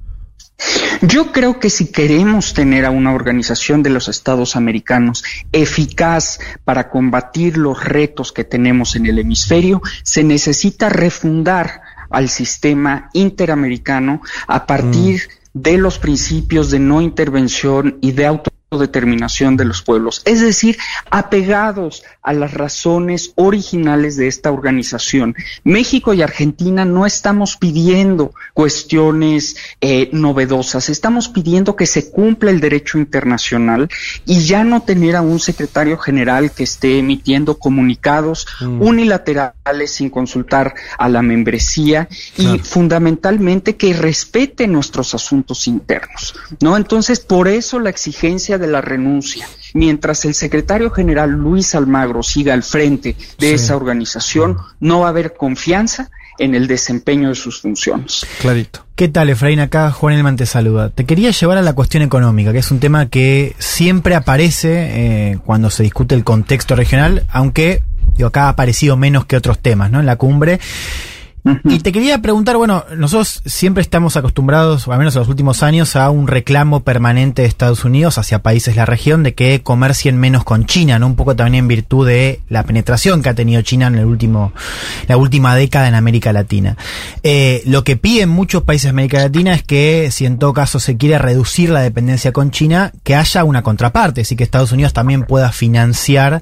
Yo 1.01 1.31
creo 1.31 1.59
que 1.59 1.69
si 1.69 1.91
queremos 1.91 2.53
tener 2.53 2.85
a 2.85 2.91
una 2.91 3.13
organización 3.13 3.83
de 3.83 3.89
los 3.89 4.07
Estados 4.07 4.55
americanos 4.55 5.23
eficaz 5.51 6.39
para 6.63 6.89
combatir 6.89 7.57
los 7.57 7.83
retos 7.83 8.31
que 8.31 8.43
tenemos 8.43 8.95
en 8.95 9.07
el 9.07 9.19
hemisferio, 9.19 9.81
se 10.03 10.23
necesita 10.23 10.89
refundar 10.89 11.81
al 12.09 12.29
sistema 12.29 13.09
interamericano 13.13 14.21
a 14.47 14.65
partir 14.65 15.23
mm. 15.53 15.59
de 15.59 15.77
los 15.77 15.99
principios 15.99 16.69
de 16.69 16.79
no 16.79 17.01
intervención 17.01 17.97
y 18.01 18.11
de 18.11 18.27
auto 18.27 18.51
determinación 18.77 19.57
de 19.57 19.65
los 19.65 19.81
pueblos, 19.81 20.21
es 20.25 20.41
decir, 20.41 20.77
apegados 21.09 22.03
a 22.21 22.33
las 22.33 22.53
razones 22.53 23.33
originales 23.35 24.15
de 24.17 24.27
esta 24.27 24.51
organización. 24.51 25.35
México 25.63 26.13
y 26.13 26.21
Argentina 26.21 26.85
no 26.85 27.05
estamos 27.05 27.57
pidiendo 27.57 28.33
cuestiones 28.53 29.55
eh, 29.81 30.09
novedosas, 30.11 30.89
estamos 30.89 31.29
pidiendo 31.29 31.75
que 31.75 31.85
se 31.85 32.11
cumpla 32.11 32.51
el 32.51 32.59
derecho 32.59 32.97
internacional 32.97 33.89
y 34.25 34.45
ya 34.45 34.63
no 34.63 34.81
tener 34.81 35.15
a 35.15 35.21
un 35.21 35.39
secretario 35.39 35.97
general 35.97 36.51
que 36.51 36.63
esté 36.63 36.99
emitiendo 36.99 37.57
comunicados 37.57 38.47
mm. 38.61 38.81
unilaterales 38.81 39.91
sin 39.91 40.09
consultar 40.09 40.73
a 40.97 41.09
la 41.09 41.21
membresía 41.21 42.07
y 42.37 42.59
fundamentalmente 42.59 43.75
que 43.75 43.93
respete 43.93 44.67
nuestros 44.67 45.13
asuntos 45.13 45.67
internos, 45.67 46.35
¿no? 46.61 46.77
Entonces, 46.77 47.19
por 47.19 47.47
eso 47.47 47.79
la 47.79 47.89
exigencia 47.89 48.57
de 48.57 48.62
la 48.67 48.81
renuncia. 48.81 49.47
Mientras 49.73 50.23
el 50.25 50.33
secretario 50.35 50.91
general 50.91 51.31
Luis 51.31 51.73
Almagro 51.75 52.21
siga 52.23 52.53
al 52.53 52.63
frente 52.63 53.15
de 53.39 53.53
esa 53.53 53.75
organización, 53.75 54.57
no 54.79 55.01
va 55.01 55.07
a 55.07 55.09
haber 55.09 55.33
confianza 55.33 56.09
en 56.39 56.55
el 56.55 56.67
desempeño 56.67 57.29
de 57.29 57.35
sus 57.35 57.61
funciones. 57.61 58.25
Clarito. 58.39 58.85
¿Qué 58.95 59.07
tal, 59.07 59.29
Efraín? 59.29 59.59
Acá 59.59 59.91
Juan 59.91 60.15
Elman 60.15 60.35
te 60.35 60.45
saluda. 60.45 60.89
Te 60.89 61.05
quería 61.05 61.31
llevar 61.31 61.57
a 61.57 61.61
la 61.61 61.73
cuestión 61.73 62.03
económica, 62.03 62.51
que 62.51 62.59
es 62.59 62.71
un 62.71 62.79
tema 62.79 63.07
que 63.07 63.55
siempre 63.57 64.15
aparece 64.15 65.31
eh, 65.31 65.39
cuando 65.45 65.69
se 65.69 65.83
discute 65.83 66.15
el 66.15 66.23
contexto 66.23 66.75
regional, 66.75 67.25
aunque 67.31 67.83
digo, 68.15 68.27
acá 68.27 68.45
ha 68.45 68.49
aparecido 68.49 68.97
menos 68.97 69.25
que 69.25 69.35
otros 69.35 69.59
temas, 69.59 69.91
¿no? 69.91 69.99
En 69.99 70.05
la 70.05 70.15
cumbre. 70.15 70.59
Y 71.65 71.79
te 71.79 71.91
quería 71.91 72.21
preguntar, 72.21 72.55
bueno, 72.55 72.85
nosotros 72.95 73.41
siempre 73.45 73.81
estamos 73.81 74.15
acostumbrados, 74.15 74.87
o 74.87 74.93
al 74.93 74.99
menos 74.99 75.13
en 75.15 75.19
los 75.19 75.27
últimos 75.27 75.61
años, 75.61 75.97
a 75.97 76.09
un 76.09 76.27
reclamo 76.27 76.83
permanente 76.83 77.41
de 77.41 77.49
Estados 77.49 77.83
Unidos 77.83 78.17
hacia 78.17 78.41
países 78.41 78.75
de 78.75 78.79
la 78.79 78.85
región 78.85 79.23
de 79.23 79.33
que 79.33 79.61
comercien 79.61 80.17
menos 80.17 80.45
con 80.45 80.65
China, 80.65 80.99
¿no? 80.99 81.07
Un 81.07 81.15
poco 81.15 81.35
también 81.35 81.63
en 81.63 81.67
virtud 81.67 82.07
de 82.07 82.39
la 82.47 82.63
penetración 82.63 83.21
que 83.21 83.29
ha 83.29 83.33
tenido 83.33 83.61
China 83.61 83.87
en 83.87 83.95
el 83.95 84.05
último, 84.05 84.53
la 85.07 85.17
última 85.17 85.53
década 85.55 85.89
en 85.89 85.95
América 85.95 86.31
Latina. 86.31 86.77
Eh, 87.23 87.61
lo 87.65 87.83
que 87.83 87.97
piden 87.97 88.29
muchos 88.29 88.63
países 88.63 88.85
de 88.85 88.91
América 88.91 89.19
Latina 89.19 89.53
es 89.53 89.63
que, 89.63 90.11
si 90.11 90.25
en 90.25 90.39
todo 90.39 90.53
caso 90.53 90.79
se 90.79 90.95
quiere 90.95 91.17
reducir 91.17 91.69
la 91.71 91.81
dependencia 91.81 92.31
con 92.31 92.51
China, 92.51 92.93
que 93.03 93.15
haya 93.15 93.43
una 93.43 93.63
contraparte, 93.63 94.21
así 94.21 94.37
que 94.37 94.45
Estados 94.45 94.71
Unidos 94.71 94.93
también 94.93 95.23
pueda 95.23 95.51
financiar 95.51 96.41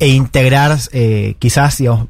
e 0.00 0.08
integrar, 0.08 0.76
eh, 0.92 1.36
quizás, 1.38 1.78
digamos, 1.78 2.08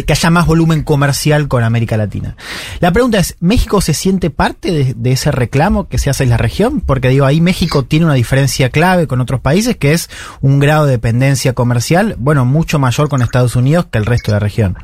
que, 0.00 0.12
haya 0.12 0.30
más 0.30 0.46
volumen 0.46 0.82
comercial 0.82 1.48
con 1.48 1.62
América 1.64 1.96
Latina. 1.96 2.36
La 2.80 2.92
pregunta 2.92 3.18
es, 3.18 3.36
¿México 3.40 3.80
se 3.80 3.92
siente 3.92 4.30
parte 4.30 4.94
de, 4.96 5.12
ese 5.12 5.30
reclamo 5.30 5.88
que 5.88 5.98
se 5.98 6.08
hace 6.08 6.24
en 6.24 6.30
la 6.30 6.38
región? 6.38 6.80
Porque 6.80 7.08
digo, 7.08 7.26
ahí 7.26 7.40
México 7.40 7.84
tiene 7.84 8.06
una 8.06 8.14
diferencia 8.14 8.70
clave 8.70 9.06
con 9.06 9.20
otros 9.20 9.40
países, 9.40 9.76
que 9.76 9.92
es 9.92 10.08
un 10.40 10.60
grado 10.60 10.86
de 10.86 10.92
dependencia 10.92 11.52
comercial, 11.52 12.16
bueno, 12.18 12.44
mucho 12.44 12.78
mayor 12.78 13.08
con 13.08 13.20
Estados 13.20 13.56
Unidos 13.56 13.86
que 13.90 13.98
el 13.98 14.06
resto 14.06 14.30
de 14.30 14.36
la 14.36 14.40
región. 14.40 14.76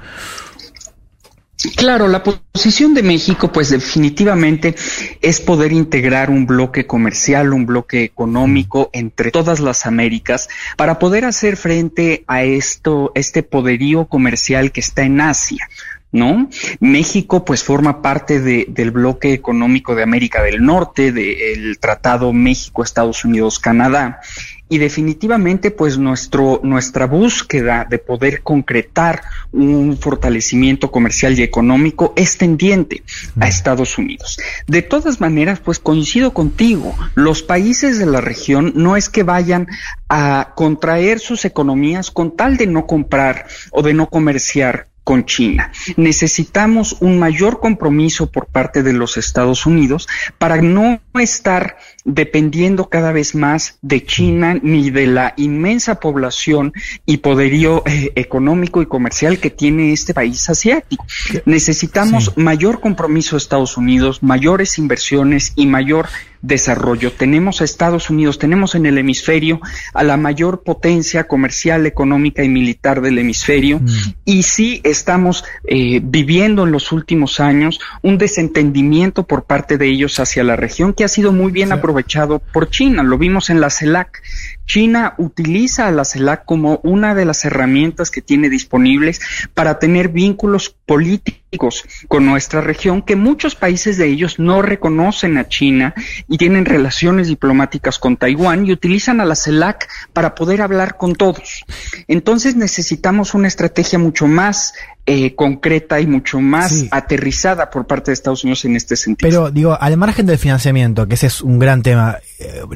Claro, 1.76 2.06
la 2.06 2.22
posición 2.22 2.94
de 2.94 3.02
México, 3.02 3.50
pues 3.50 3.70
definitivamente 3.70 4.76
es 5.20 5.40
poder 5.40 5.72
integrar 5.72 6.30
un 6.30 6.46
bloque 6.46 6.86
comercial, 6.86 7.52
un 7.52 7.66
bloque 7.66 8.04
económico 8.04 8.90
entre 8.92 9.32
todas 9.32 9.58
las 9.58 9.84
Américas 9.84 10.48
para 10.76 11.00
poder 11.00 11.24
hacer 11.24 11.56
frente 11.56 12.22
a 12.28 12.44
esto, 12.44 13.10
este 13.16 13.42
poderío 13.42 14.04
comercial 14.06 14.70
que 14.70 14.80
está 14.80 15.02
en 15.02 15.20
Asia. 15.20 15.68
¿no? 16.10 16.48
México 16.80 17.44
pues 17.44 17.62
forma 17.62 18.00
parte 18.00 18.40
del 18.40 18.90
bloque 18.90 19.32
económico 19.32 19.94
de 19.94 20.02
América 20.02 20.42
del 20.42 20.64
Norte, 20.64 21.12
del 21.12 21.78
Tratado 21.80 22.32
México-Estados 22.32 23.24
Unidos-Canadá, 23.24 24.20
y 24.68 24.78
definitivamente 24.78 25.70
pues 25.70 25.98
nuestro, 25.98 26.60
nuestra 26.62 27.06
búsqueda 27.06 27.86
de 27.88 27.98
poder 27.98 28.42
concretar 28.42 29.22
un 29.52 29.96
fortalecimiento 29.96 30.90
comercial 30.90 31.38
y 31.38 31.42
económico 31.42 32.12
es 32.16 32.36
tendiente 32.36 33.02
a 33.40 33.48
Estados 33.48 33.98
Unidos. 33.98 34.38
De 34.66 34.82
todas 34.82 35.20
maneras, 35.20 35.60
pues 35.60 35.78
coincido 35.78 36.32
contigo, 36.32 36.94
los 37.14 37.42
países 37.42 37.98
de 37.98 38.06
la 38.06 38.20
región 38.20 38.72
no 38.74 38.96
es 38.96 39.08
que 39.08 39.22
vayan 39.22 39.68
a 40.08 40.52
contraer 40.54 41.18
sus 41.18 41.44
economías 41.44 42.10
con 42.10 42.36
tal 42.36 42.56
de 42.56 42.66
no 42.66 42.86
comprar 42.86 43.46
o 43.70 43.82
de 43.82 43.94
no 43.94 44.08
comerciar 44.08 44.88
con 45.08 45.24
China. 45.24 45.72
Necesitamos 45.96 46.98
un 47.00 47.18
mayor 47.18 47.60
compromiso 47.60 48.30
por 48.30 48.44
parte 48.44 48.82
de 48.82 48.92
los 48.92 49.16
Estados 49.16 49.64
Unidos 49.64 50.06
para 50.36 50.60
no 50.60 51.00
estar 51.14 51.78
dependiendo 52.08 52.88
cada 52.88 53.12
vez 53.12 53.34
más 53.34 53.78
de 53.82 54.02
China 54.02 54.58
ni 54.62 54.90
de 54.90 55.06
la 55.06 55.34
inmensa 55.36 56.00
población 56.00 56.72
y 57.04 57.18
poderío 57.18 57.82
eh, 57.86 58.12
económico 58.16 58.80
y 58.80 58.86
comercial 58.86 59.38
que 59.38 59.50
tiene 59.50 59.92
este 59.92 60.14
país 60.14 60.48
asiático. 60.48 61.04
Necesitamos 61.44 62.32
mayor 62.36 62.80
compromiso 62.80 63.36
de 63.36 63.42
Estados 63.42 63.76
Unidos, 63.76 64.22
mayores 64.22 64.78
inversiones 64.78 65.52
y 65.54 65.66
mayor 65.66 66.08
desarrollo. 66.42 67.12
Tenemos 67.12 67.60
a 67.60 67.64
Estados 67.64 68.10
Unidos, 68.10 68.38
tenemos 68.38 68.74
en 68.74 68.86
el 68.86 68.98
hemisferio 68.98 69.60
a 69.92 70.04
la 70.04 70.16
mayor 70.16 70.62
potencia 70.62 71.24
comercial, 71.24 71.86
económica 71.86 72.44
y 72.44 72.48
militar 72.48 73.00
del 73.00 73.18
hemisferio 73.18 73.80
mm. 73.80 73.86
y 74.24 74.42
sí 74.44 74.80
estamos 74.84 75.44
eh, 75.64 76.00
viviendo 76.02 76.64
en 76.64 76.72
los 76.72 76.92
últimos 76.92 77.40
años 77.40 77.80
un 78.02 78.18
desentendimiento 78.18 79.24
por 79.24 79.44
parte 79.44 79.78
de 79.78 79.88
ellos 79.88 80.20
hacia 80.20 80.44
la 80.44 80.56
región 80.56 80.92
que 80.92 81.04
ha 81.04 81.08
sido 81.08 81.32
muy 81.32 81.50
bien 81.50 81.72
aprovechado 81.98 82.38
por 82.38 82.70
China. 82.70 83.02
Lo 83.02 83.18
vimos 83.18 83.50
en 83.50 83.60
la 83.60 83.70
CELAC. 83.70 84.22
China 84.68 85.14
utiliza 85.16 85.88
a 85.88 85.90
la 85.90 86.04
CELAC 86.04 86.44
como 86.44 86.78
una 86.84 87.14
de 87.14 87.24
las 87.24 87.44
herramientas 87.44 88.10
que 88.10 88.20
tiene 88.22 88.50
disponibles 88.50 89.20
para 89.54 89.78
tener 89.78 90.10
vínculos 90.10 90.76
políticos 90.86 91.84
con 92.06 92.26
nuestra 92.26 92.60
región 92.60 93.00
que 93.00 93.16
muchos 93.16 93.54
países 93.54 93.96
de 93.96 94.06
ellos 94.06 94.38
no 94.38 94.60
reconocen 94.60 95.38
a 95.38 95.48
China 95.48 95.94
y 96.28 96.36
tienen 96.36 96.66
relaciones 96.66 97.28
diplomáticas 97.28 97.98
con 97.98 98.18
Taiwán 98.18 98.66
y 98.66 98.72
utilizan 98.72 99.20
a 99.20 99.24
la 99.24 99.34
CELAC 99.34 99.88
para 100.12 100.34
poder 100.34 100.60
hablar 100.60 100.98
con 100.98 101.14
todos. 101.14 101.64
Entonces 102.06 102.54
necesitamos 102.54 103.32
una 103.32 103.48
estrategia 103.48 103.98
mucho 103.98 104.26
más 104.26 104.74
eh, 105.06 105.34
concreta 105.34 106.00
y 106.00 106.06
mucho 106.06 106.38
más 106.38 106.84
aterrizada 106.90 107.70
por 107.70 107.86
parte 107.86 108.10
de 108.10 108.12
Estados 108.12 108.44
Unidos 108.44 108.66
en 108.66 108.76
este 108.76 108.94
sentido. 108.94 109.30
Pero 109.30 109.50
digo, 109.50 109.78
al 109.80 109.96
margen 109.96 110.26
del 110.26 110.36
financiamiento, 110.36 111.08
que 111.08 111.14
ese 111.14 111.28
es 111.28 111.40
un 111.40 111.58
gran 111.58 111.82
tema, 111.82 112.18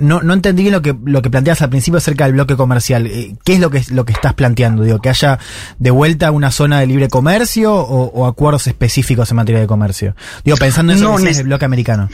no, 0.00 0.23
no 0.23 0.33
entendí 0.33 0.62
bien 0.62 0.73
lo 0.73 0.83
que, 0.83 0.97
lo 1.04 1.23
que 1.23 1.31
planteas 1.31 1.62
al 1.62 1.71
principio 1.71 1.99
acerca 1.99 2.25
del 2.25 2.35
bloque 2.35 2.57
comercial. 2.57 3.07
Eh, 3.07 3.37
¿Qué 3.45 3.54
es 3.54 3.61
lo 3.61 3.71
que, 3.71 3.83
lo 3.90 4.04
que 4.04 4.12
estás 4.12 4.35
planteando? 4.35 4.83
Digo, 4.83 4.99
que 4.99 5.09
haya 5.09 5.38
de 5.78 5.90
vuelta 5.90 6.31
una 6.33 6.50
zona 6.50 6.81
de 6.81 6.87
libre 6.87 7.09
comercio 7.09 7.75
o, 7.75 8.26
acuerdos 8.26 8.66
específicos 8.66 9.31
en 9.31 9.37
materia 9.37 9.61
de 9.61 9.66
comercio. 9.66 10.16
Digo, 10.45 10.57
pensando 10.57 10.92
en 10.92 10.99
eso 10.99 11.19
no, 11.19 11.19
el 11.19 11.45
bloque 11.45 11.64
americano. 11.64 12.09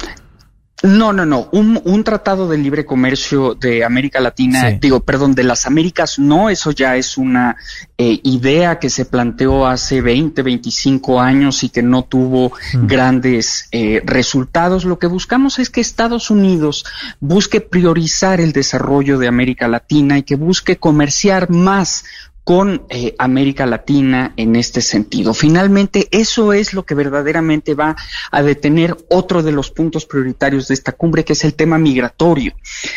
No, 0.83 1.13
no, 1.13 1.27
no. 1.27 1.49
Un, 1.51 1.81
un, 1.85 2.05
tratado 2.05 2.49
de 2.49 2.57
libre 2.57 2.85
comercio 2.85 3.55
de 3.55 3.83
América 3.83 4.21
Latina, 4.21 4.71
digo, 4.81 5.01
perdón, 5.01 5.35
de 5.35 5.43
las 5.43 5.67
Américas, 5.67 6.21
no, 6.21 6.51
eso 6.51 6.71
ya 6.71 6.95
es 6.95 7.19
una 7.19 7.57
eh, 7.97 8.21
idea 8.23 8.79
que 8.79 8.89
se 8.89 9.05
planteó 9.05 9.67
hace 9.67 10.01
20, 10.01 10.41
25 10.41 11.21
años 11.21 11.65
y 11.65 11.71
que 11.71 11.83
no 11.83 12.05
tuvo 12.05 12.53
mm. 12.75 12.87
grandes 12.87 13.69
eh, 13.73 14.03
resultados. 14.05 14.85
Lo 14.85 15.01
que 15.01 15.09
buscamos 15.09 15.59
es 15.59 15.69
que 15.69 15.81
Estados 15.81 16.31
Unidos 16.31 16.85
busque 17.19 17.61
priorizar 17.61 18.41
el 18.41 18.53
desarrollo 18.53 19.19
de 19.19 19.27
América 19.27 19.67
Latina 19.67 20.19
y 20.19 20.23
que 20.23 20.37
busque 20.37 20.77
comerciar 20.77 21.51
más 21.51 22.05
con 22.49 22.87
eh, 22.89 23.15
América 23.19 23.67
Latina 23.67 24.33
en 24.39 24.57
este 24.57 24.81
sentido. 24.81 25.35
Finalmente, 25.35 26.09
eso 26.13 26.55
es 26.55 26.73
lo 26.73 26.87
que 26.87 26.95
verdaderamente 26.95 27.75
va 27.75 27.95
a 28.31 28.43
detener 28.43 28.97
otro 29.11 29.43
de 29.43 29.53
los 29.53 29.71
puntos 29.71 30.07
prioritarios 30.07 30.67
de 30.67 30.73
esta 30.73 30.93
cumbre, 30.93 31.27
que 31.27 31.35
es 31.35 31.45
el 31.45 31.53
tema 31.53 31.77
migratorio. 31.77 32.55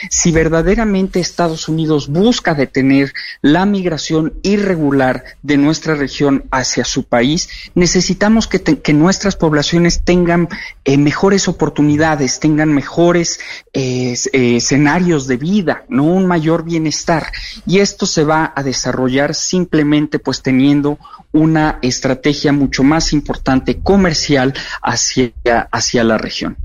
Si 0.09 0.31
verdaderamente 0.31 1.19
Estados 1.19 1.67
Unidos 1.67 2.07
busca 2.07 2.53
detener 2.53 3.11
la 3.41 3.65
migración 3.65 4.35
irregular 4.41 5.25
de 5.43 5.57
nuestra 5.57 5.95
región 5.95 6.45
hacia 6.49 6.85
su 6.85 7.03
país, 7.03 7.49
necesitamos 7.75 8.47
que, 8.47 8.93
nuestras 8.93 9.35
poblaciones 9.35 10.05
tengan 10.05 10.47
eh, 10.85 10.97
mejores 10.97 11.49
oportunidades, 11.49 12.39
tengan 12.39 12.73
mejores 12.73 13.41
eh, 13.73 14.15
escenarios 14.31 15.27
de 15.27 15.35
vida, 15.35 15.83
no 15.89 16.05
un 16.05 16.25
mayor 16.25 16.63
bienestar. 16.63 17.33
Y 17.65 17.79
esto 17.79 18.05
se 18.05 18.23
va 18.23 18.53
a 18.55 18.63
desarrollar 18.63 19.40
simplemente 19.41 20.19
pues 20.19 20.41
teniendo 20.41 20.97
una 21.31 21.79
estrategia 21.81 22.51
mucho 22.51 22.83
más 22.83 23.13
importante 23.13 23.79
comercial 23.79 24.53
hacia, 24.81 25.33
hacia 25.71 26.03
la 26.03 26.17
región. 26.17 26.57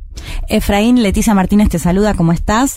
Efraín, 0.49 1.03
Leticia 1.03 1.35
Martínez 1.35 1.69
te 1.69 1.79
saluda, 1.79 2.15
¿cómo 2.15 2.33
estás? 2.33 2.77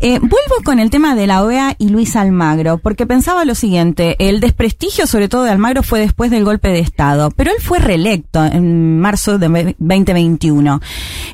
Eh, 0.00 0.18
vuelvo 0.18 0.64
con 0.64 0.80
el 0.80 0.90
tema 0.90 1.14
de 1.14 1.26
la 1.26 1.44
OEA 1.44 1.76
y 1.78 1.88
Luis 1.88 2.16
Almagro, 2.16 2.78
porque 2.78 3.06
pensaba 3.06 3.44
lo 3.44 3.54
siguiente, 3.54 4.16
el 4.18 4.40
desprestigio 4.40 5.06
sobre 5.06 5.28
todo 5.28 5.44
de 5.44 5.50
Almagro 5.50 5.82
fue 5.82 6.00
después 6.00 6.30
del 6.30 6.44
golpe 6.44 6.68
de 6.68 6.80
Estado, 6.80 7.30
pero 7.30 7.50
él 7.50 7.62
fue 7.62 7.78
reelecto 7.78 8.44
en 8.44 8.98
marzo 9.00 9.38
de 9.38 9.74
2021. 9.78 10.80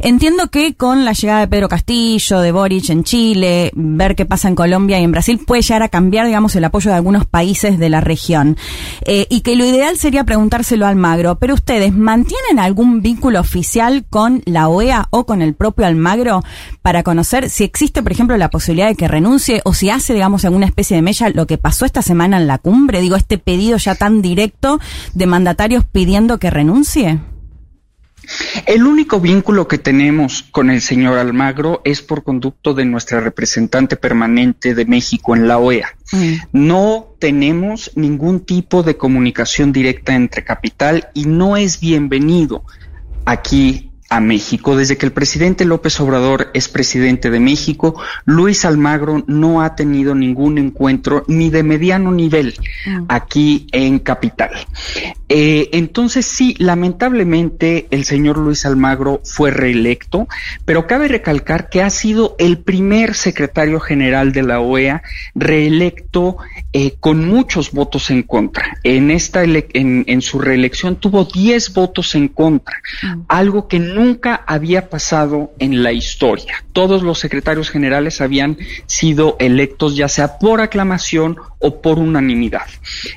Entiendo 0.01 0.49
que 0.49 0.75
con 0.75 1.05
la 1.05 1.13
llegada 1.13 1.41
de 1.41 1.49
Pedro 1.49 1.69
Castillo, 1.69 2.41
de 2.41 2.53
Boric 2.53 2.91
en 2.91 3.05
Chile, 3.05 3.71
ver 3.75 4.15
qué 4.15 4.27
pasa 4.27 4.49
en 4.49 4.55
Colombia 4.55 5.01
y 5.01 5.05
en 5.05 5.13
Brasil, 5.13 5.41
puede 5.47 5.63
llegar 5.63 5.83
a 5.83 5.89
cambiar, 5.89 6.27
digamos, 6.27 6.55
el 6.57 6.65
apoyo 6.65 6.91
de 6.91 6.97
algunos 6.97 7.25
países 7.25 7.79
de 7.79 7.89
la 7.89 8.01
región. 8.01 8.57
Eh, 9.07 9.27
y 9.31 9.41
que 9.41 9.57
lo 9.57 9.65
ideal 9.65 9.97
sería 9.97 10.25
preguntárselo 10.25 10.85
a 10.85 10.91
Almagro, 10.91 11.39
pero 11.39 11.55
ustedes, 11.55 11.95
¿mantienen 11.95 12.59
algún 12.59 13.01
vínculo 13.01 13.41
oficial 13.41 14.05
con 14.09 14.43
la 14.45 14.69
OEA 14.69 15.09
o 15.11 15.25
con 15.25 15.41
el 15.41 15.47
el 15.47 15.55
propio 15.57 15.87
Almagro 15.87 16.43
para 16.83 17.03
conocer 17.03 17.51
si 17.51 17.65
existe, 17.65 18.03
por 18.03 18.13
ejemplo, 18.13 18.37
la 18.37 18.51
posibilidad 18.51 18.89
de 18.89 18.95
que 18.95 19.09
renuncie 19.09 19.61
o 19.65 19.75
si 19.75 19.91
hace, 19.91 20.15
digamos, 20.15 20.45
alguna 20.45 20.67
especie 20.67 20.97
de 20.97 21.03
mella 21.03 21.29
lo 21.31 21.47
que 21.47 21.59
pasó 21.59 21.85
esta 21.85 22.03
semana 22.03 22.37
en 22.37 22.47
la 22.47 22.59
cumbre? 22.59 23.01
Digo, 23.01 23.17
este 23.17 23.39
pedido 23.39 23.77
ya 23.79 23.95
tan 23.95 24.23
directo 24.23 24.79
de 25.15 25.27
mandatarios 25.27 25.85
pidiendo 25.85 26.39
que 26.39 26.51
renuncie. 26.51 27.21
El 28.67 28.85
único 28.85 29.21
vínculo 29.21 29.69
que 29.69 29.79
tenemos 29.79 30.43
con 30.43 30.71
el 30.71 30.81
señor 30.81 31.19
Almagro 31.19 31.81
es 31.85 32.03
por 32.03 32.25
conducto 32.25 32.75
de 32.75 32.85
nuestra 32.85 33.21
representante 33.21 33.97
permanente 33.97 34.75
de 34.75 34.85
México 34.85 35.37
en 35.37 35.47
la 35.47 35.59
OEA. 35.59 35.89
Mm. 36.13 36.35
No 36.53 37.15
tenemos 37.21 37.93
ningún 37.95 38.41
tipo 38.41 38.83
de 38.83 38.97
comunicación 38.97 39.73
directa 39.73 40.15
entre 40.15 40.45
capital 40.45 41.09
y 41.15 41.27
no 41.27 41.57
es 41.57 41.79
bienvenido 41.79 42.65
aquí 43.25 43.91
a 44.09 44.21
México. 44.21 44.77
Desde 44.77 44.97
que 44.97 45.07
el 45.07 45.13
presidente 45.13 45.65
López 45.65 45.99
Obrador 46.01 46.51
es 46.55 46.69
presidente 46.69 47.31
de 47.31 47.41
México, 47.41 48.01
Luis 48.25 48.65
Almagro 48.65 49.25
no 49.27 49.63
ha 49.63 49.75
tenido 49.75 50.15
ningún 50.15 50.59
encuentro 50.59 51.25
ni 51.29 51.51
de 51.51 51.63
mediano 51.63 52.13
nivel 52.13 52.55
mm. 52.87 53.05
aquí 53.09 53.67
en 53.73 53.99
Capital. 53.99 54.51
Eh, 55.28 55.71
entonces 55.73 56.25
sí, 56.25 56.54
lamentablemente 56.59 57.88
el 57.90 58.04
señor 58.04 58.38
Luis 58.38 58.64
Almagro 58.64 59.21
fue 59.25 59.50
reelecto, 59.50 60.28
pero 60.64 60.87
cabe 60.87 61.09
recalcar 61.09 61.68
que 61.68 61.83
ha 61.83 61.90
sido 61.90 62.37
el 62.38 62.59
primer 62.59 63.14
secretario 63.14 63.80
general 63.80 64.33
de 64.33 64.42
la 64.42 64.61
OEA 64.61 65.02
reelecto 65.35 66.37
eh, 66.73 66.95
con 67.00 67.26
muchos 67.26 67.73
votos 67.73 68.11
en 68.11 68.23
contra. 68.23 68.78
En 68.85 69.11
esta 69.11 69.42
en, 69.42 70.04
en, 70.06 70.23
su 70.23 70.38
reelección 70.38 70.97
tuvo 70.97 71.25
10 71.25 71.75
votos 71.75 72.14
en 72.14 72.28
contra, 72.28 72.80
mm. 73.02 73.23
algo 73.28 73.66
que 73.66 73.78
nunca 73.78 74.45
había 74.47 74.88
pasado 74.88 75.52
en 75.59 75.83
la 75.83 75.92
historia. 75.92 76.64
Todos 76.73 77.02
los 77.02 77.18
secretarios 77.18 77.71
generales 77.71 78.21
habían 78.21 78.59
sido 78.87 79.37
electos 79.40 79.97
ya 79.97 80.09
sea 80.09 80.38
por 80.38 80.61
aclamación 80.61 81.37
o 81.59 81.80
por 81.80 81.99
unanimidad. 81.99 82.66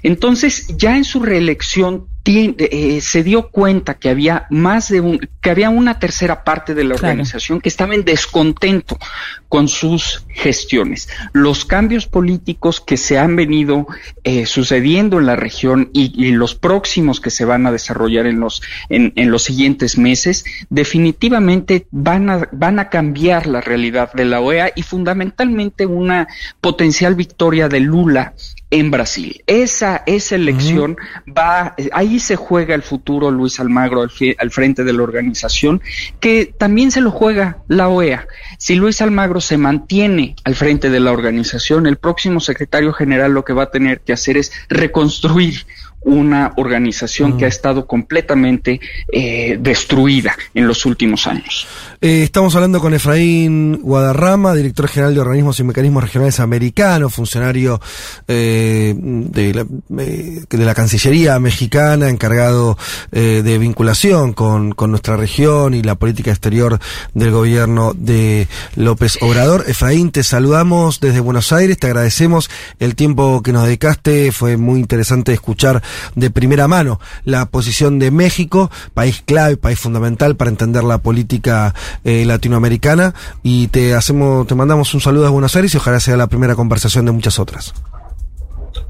Entonces, 0.03 0.67
ya 0.77 0.95
en 0.95 1.03
su 1.03 1.21
reelección 1.21 1.99
eh, 2.32 3.01
se 3.01 3.24
dio 3.24 3.50
cuenta 3.50 3.96
que 3.96 4.10
había 4.10 4.46
más 4.51 4.89
de 4.89 5.01
un, 5.01 5.20
que 5.41 5.50
había 5.50 5.72
una 5.72 5.98
tercera 5.98 6.44
parte 6.44 6.75
de 6.75 6.84
la 6.84 6.94
organización 6.94 7.60
que 7.60 7.70
estaba 7.70 7.96
en 7.96 8.06
descontento 8.06 9.00
con 9.48 9.68
sus 9.68 10.25
gestiones. 10.29 11.10
Los 11.34 11.65
cambios 11.65 12.06
políticos 12.06 12.82
que 12.82 12.98
se 12.98 13.18
han 13.18 13.36
venido 13.36 13.88
eh, 14.24 14.46
sucediendo 14.46 15.18
en 15.18 15.25
la 15.25 15.36
región 15.36 15.89
y, 15.91 16.29
los 16.29 16.53
próximos 16.53 17.20
que 17.20 17.32
se 17.32 17.46
van 17.46 17.65
a 17.65 17.72
desarrollar 17.72 18.27
en 18.27 18.39
los, 18.39 18.62
en, 18.89 19.12
en 19.15 19.32
los 19.32 19.44
siguientes 19.44 19.98
meses, 19.98 20.46
definitivamente 20.70 21.88
van 21.89 22.29
a, 22.29 22.48
van 22.51 22.77
a 22.77 22.89
cambiar 22.89 23.48
la 23.48 23.62
realidad 23.62 24.13
de 24.13 24.25
la 24.25 24.39
OEA 24.39 24.72
y 24.75 24.84
fundamentalmente 24.84 25.88
una 25.88 26.27
potencial 26.62 27.15
victoria 27.15 27.68
de 27.70 27.79
Lula 27.79 28.35
en 28.72 28.92
Brasil. 28.92 29.44
Esa, 29.48 30.03
esa 30.05 30.36
elección 30.36 30.98
va, 31.27 31.75
ahí 31.92 32.20
se 32.20 32.36
juega 32.36 32.75
el 32.75 32.84
futuro 32.84 33.32
Luis 33.32 33.60
Almagro 33.60 34.01
al, 34.01 34.12
al, 34.38 34.51
frente 34.51 34.84
de 34.84 34.94
la 34.94 35.03
organización, 35.03 35.82
que 36.20 36.46
también 36.46 36.92
se 36.92 37.01
lo 37.01 37.12
juega 37.12 37.58
la 37.68 37.90
OEA. 37.90 38.27
Si 38.58 38.75
Luis 38.75 39.01
Almagro 39.01 39.42
se 39.42 39.58
mantiene 39.58 40.36
al 40.44 40.55
frente 40.55 40.90
de 40.90 41.00
la 41.00 41.12
organización, 41.12 41.88
el 41.88 41.98
próximo 41.98 42.40
secretario 42.40 42.94
general 42.94 43.34
lo 43.34 43.44
que 43.44 43.53
va 43.53 43.64
a 43.64 43.72
tener 43.72 44.01
que 44.01 44.14
hacer 44.14 44.38
es 44.38 44.51
reconstruir 44.70 45.66
una 46.01 46.53
organización 46.55 47.38
que 47.38 47.46
ha 47.46 47.48
estado 47.48 47.85
completamente 47.85 48.79
eh, 49.12 49.57
destruida 49.59 50.35
en 50.53 50.68
los 50.68 50.85
últimos 50.85 51.27
años. 51.27 51.68
Eh, 52.01 52.24
estamos 52.24 52.55
hablando 52.55 52.79
con 52.79 52.94
Efraín 52.94 53.81
Guadarrama, 53.81 54.53
director 54.53 54.88
general 54.88 55.14
de 55.14 55.20
Organismos 55.20 55.59
y 55.59 55.64
Mecanismos 55.64 56.03
Regionales 56.03 56.40
Americanos, 56.40 57.14
funcionario 57.14 57.81
eh, 58.27 58.94
de, 58.96 59.53
la, 59.53 59.66
de, 59.90 60.66
la, 60.66 60.74
Cancillería 60.74 61.38
mexicana, 61.40 62.09
encargado 62.09 62.77
de 63.12 63.57
vinculación 63.57 64.33
con, 64.33 64.72
con 64.72 64.92
nuestra 64.92 65.18
región 65.18 65.74
y 65.74 65.83
la 65.83 65.96
política 65.96 66.31
exterior 66.31 66.79
del 67.14 67.31
gobierno 67.31 67.94
de 67.94 68.48
López 68.75 69.18
Obrador. 69.22 69.66
Efraín, 69.68 70.12
te 70.12 70.24
saludamos 70.24 71.01
desde 71.01 71.20
Buenos 71.20 71.51
Aires, 71.51 71.77
te 71.77 71.88
agradecemos 71.88 72.50
el 72.79 72.96
tiempo 72.96 73.42
que 73.44 73.51
nos 73.51 73.66
dedicaste, 73.66 74.31
fue 74.31 74.55
muy 74.55 74.79
interesante 74.79 75.33
escuchar 75.33 75.81
de 76.15 76.29
primera 76.29 76.67
mano 76.67 76.99
la 77.23 77.45
posición 77.47 77.99
de 77.99 78.11
México, 78.11 78.71
país 78.93 79.23
clave, 79.25 79.57
país 79.57 79.79
fundamental 79.79 80.35
para 80.35 80.49
entender 80.49 80.83
la 80.83 80.99
política 80.99 81.73
eh, 82.03 82.25
latinoamericana 82.25 83.13
y 83.43 83.67
te 83.67 83.93
hacemos, 83.95 84.47
te 84.47 84.55
mandamos 84.55 84.93
un 84.93 85.01
saludo 85.01 85.27
a 85.27 85.29
Buenos 85.29 85.55
Aires 85.55 85.73
y 85.73 85.77
ojalá 85.77 85.99
sea 85.99 86.17
la 86.17 86.27
primera 86.27 86.55
conversación 86.55 87.05
de 87.05 87.11
muchas 87.11 87.39
otras. 87.39 87.73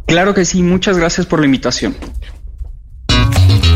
Claro 0.06 0.34
que 0.34 0.46
sí, 0.46 0.64
muchas 0.64 0.98
gracias 0.98 1.28
por 1.28 1.40
la 1.40 1.46
invitación. 1.46 1.96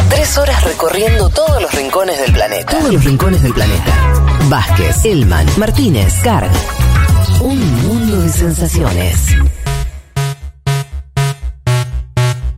Tres 0.09 0.37
horas 0.37 0.63
recorriendo 0.63 1.29
todos 1.29 1.61
los 1.61 1.73
rincones 1.73 2.19
del 2.19 2.33
planeta. 2.33 2.71
Todos 2.71 2.93
los 2.93 3.03
rincones 3.03 3.43
del 3.43 3.53
planeta. 3.53 4.23
Vázquez, 4.49 5.05
Elman, 5.05 5.45
Martínez, 5.57 6.13
Carg. 6.23 6.51
Un 7.41 7.83
mundo 7.83 8.21
de 8.21 8.29
sensaciones. 8.29 9.35